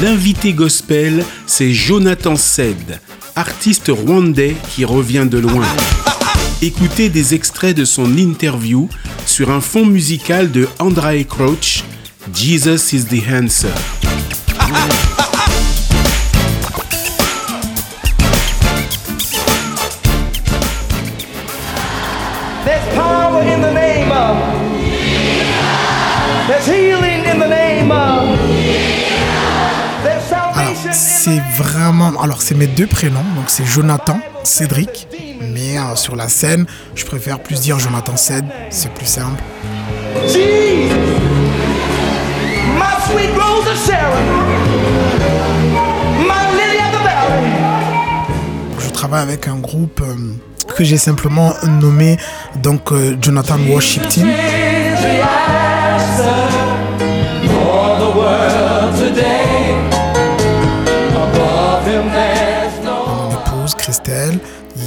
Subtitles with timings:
[0.00, 3.00] L'invité gospel, c'est Jonathan Sed,
[3.34, 5.66] artiste rwandais qui revient de loin.
[6.62, 8.88] Écoutez des extraits de son interview
[9.26, 11.82] sur un fond musical de Andrae Crouch,
[12.32, 13.74] Jesus is the Answer.
[31.18, 32.12] C'est vraiment.
[32.22, 33.24] Alors, c'est mes deux prénoms.
[33.34, 35.08] Donc, c'est Jonathan, Cédric.
[35.40, 38.44] Mais euh, sur la scène, je préfère plus dire Jonathan Ced.
[38.70, 39.42] C'est plus simple.
[40.26, 40.94] Jesus.
[42.76, 44.26] My sweet rose of Sharon.
[46.20, 47.56] My lily of the valley.
[48.78, 50.14] Je travaille avec un groupe euh,
[50.76, 52.16] que j'ai simplement nommé
[52.62, 54.28] donc euh, Jonathan Worship Team.
[54.28, 55.22] Is the
[55.98, 56.48] answer
[57.48, 59.47] for the world today.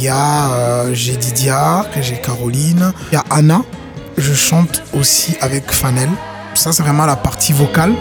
[0.00, 2.92] Il y a euh, j'ai Didia, j'ai Caroline.
[3.10, 3.62] Il y a Anna.
[4.16, 6.08] Je chante aussi avec Fanel.
[6.54, 7.94] Ça, c'est vraiment la partie vocale.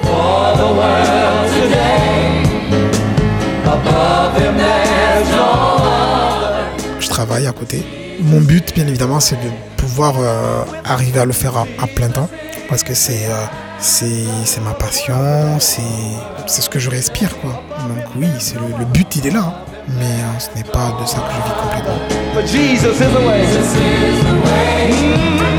[7.00, 7.84] Je travaille à côté.
[8.22, 12.30] Mon but, bien évidemment, c'est de pouvoir euh, arriver à le faire à, plein temps.
[12.70, 17.36] Parce que c'est euh, ma passion, c'est ce que je respire.
[17.40, 17.60] Quoi.
[17.90, 19.46] Donc oui, c'est le, le but, il est là.
[19.48, 19.77] hein.
[19.90, 22.00] Mais euh, ce n'est pas de ça que je vis complètement.
[22.36, 23.42] But Jesus is the way.
[23.42, 23.54] Let me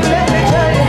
[0.01, 0.81] tell you.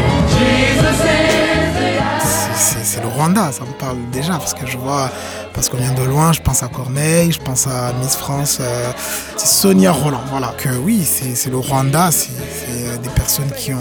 [2.54, 4.32] C'est- le Rwanda, ça me parle déjà.
[4.34, 5.08] Parce que je vois,
[5.54, 8.90] parce qu'on vient de loin, je pense à Corneille, je pense à Miss France, euh,
[9.36, 10.20] c'est Sonia Roland.
[10.30, 10.52] Voilà.
[10.58, 13.78] Que oui, c'est c'est le Rwanda, c'est c'est, euh, des personnes qui ont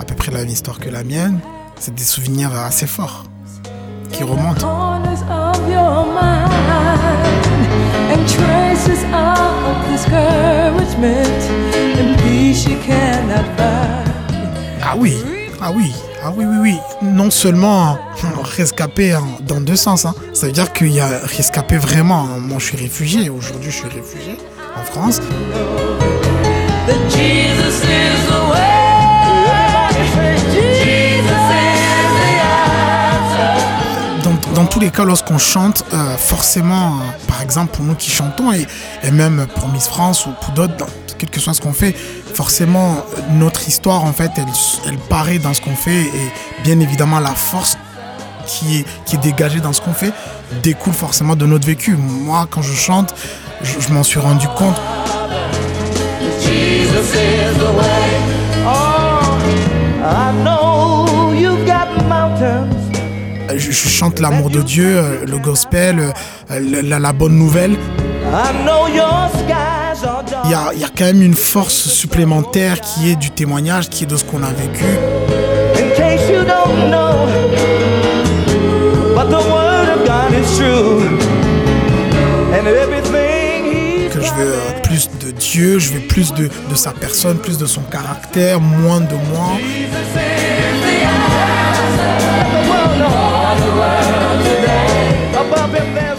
[0.00, 1.38] à peu près la même histoire que la mienne.
[1.78, 3.24] C'est des souvenirs assez forts
[4.10, 4.66] qui remontent.
[8.26, 11.40] Traces of discouragement
[11.98, 14.12] and peace you cannot find.
[14.82, 15.14] Ah oui,
[15.60, 15.92] ah oui,
[16.22, 16.78] ah oui, oui, oui.
[17.02, 17.98] Non seulement
[18.56, 20.14] rescapé en- dans deux sens, hein.
[20.32, 22.24] ça veut dire qu'il y a rescapé vraiment.
[22.24, 22.38] hein.
[22.40, 23.30] Moi, je suis réfugié.
[23.30, 24.36] Aujourd'hui, je suis réfugié
[24.76, 25.20] en France.
[27.08, 27.80] Jesus
[34.74, 38.66] tous les cas, lorsqu'on chante, euh, forcément, euh, par exemple, pour nous qui chantons, et,
[39.04, 40.86] et même pour Miss France ou pour d'autres,
[41.16, 41.94] quel que soit ce qu'on fait,
[42.34, 42.96] forcément,
[43.30, 44.46] notre histoire, en fait, elle,
[44.88, 46.32] elle paraît dans ce qu'on fait, et
[46.64, 47.78] bien évidemment, la force
[48.48, 50.12] qui est, qui est dégagée dans ce qu'on fait
[50.60, 51.94] découle forcément de notre vécu.
[51.96, 53.14] Moi, quand je chante,
[53.62, 54.80] je, m'en suis rendu compte.
[58.66, 59.03] Oh,
[63.56, 66.12] Je, je chante l'amour de Dieu, euh, le gospel,
[66.50, 67.76] euh, la- la bonne nouvelle.
[70.44, 73.88] Il y a, il y a quand même une force supplémentaire qui est du témoignage,
[73.88, 74.84] qui est de ce qu'on a vécu.
[84.12, 87.58] Que je veux euh, plus de Dieu, je veux plus de, de sa personne, plus
[87.58, 89.52] de son caractère, moins de moi.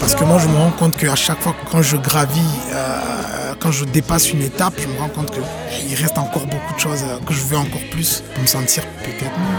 [0.00, 2.40] Parce que moi, je me rends compte qu'à chaque fois, quand je gravis,
[2.72, 6.78] euh, quand je dépasse une étape, je me rends compte qu'il reste encore beaucoup de
[6.78, 9.56] choses, euh, que je veux encore plus pour me sentir peut-être mieux.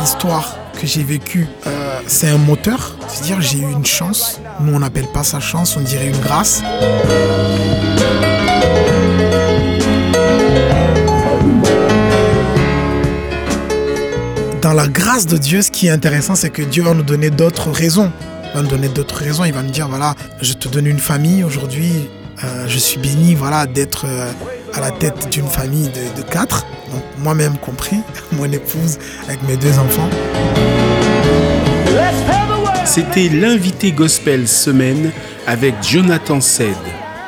[0.00, 2.96] L'histoire que j'ai vécue, euh, c'est un moteur.
[3.08, 4.40] C'est-à-dire, j'ai eu une chance.
[4.60, 6.62] Nous, on n'appelle pas ça chance, on dirait une grâce.
[14.60, 17.30] Dans la grâce de Dieu, ce qui est intéressant, c'est que Dieu va nous donner
[17.30, 18.10] d'autres raisons.
[18.46, 19.44] Il va nous donner d'autres raisons.
[19.44, 22.08] Il va me dire, voilà, je te donne une famille aujourd'hui.
[22.42, 24.32] euh, je suis béni, voilà, d'être euh,
[24.74, 26.66] à la tête d'une famille de, quatre.
[27.18, 27.98] Moi-même compris,
[28.32, 28.98] mon épouse
[29.28, 30.08] avec mes deux enfants.
[32.88, 35.12] C'était l'invité gospel semaine
[35.46, 36.74] avec Jonathan Sed,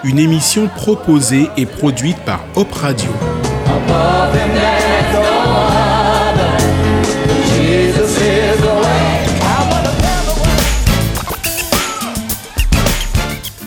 [0.04, 3.10] une émission proposée et produite par Hop Radio.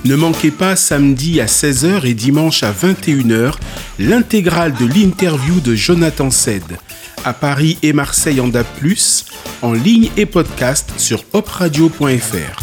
[0.05, 3.53] Ne manquez pas samedi à 16h et dimanche à 21h
[3.99, 6.63] l'intégrale de l'interview de Jonathan Sed
[7.23, 8.65] à Paris et Marseille en DAB+,
[9.61, 12.62] en ligne et podcast sur opradio.fr.